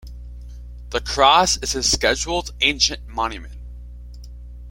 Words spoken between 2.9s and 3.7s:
Monument.